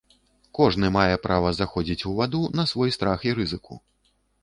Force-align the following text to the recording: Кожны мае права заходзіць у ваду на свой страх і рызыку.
Кожны 0.59 0.89
мае 0.95 1.15
права 1.27 1.53
заходзіць 1.59 2.07
у 2.09 2.17
ваду 2.23 2.43
на 2.63 2.69
свой 2.75 2.89
страх 2.99 3.19
і 3.33 3.39
рызыку. 3.41 3.83